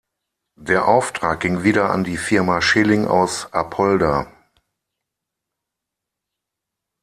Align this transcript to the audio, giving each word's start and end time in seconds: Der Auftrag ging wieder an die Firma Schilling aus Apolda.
Der 0.59 0.87
Auftrag 0.87 1.41
ging 1.41 1.61
wieder 1.61 1.91
an 1.91 2.03
die 2.03 2.17
Firma 2.17 2.59
Schilling 2.63 3.05
aus 3.07 3.53
Apolda. 3.53 4.33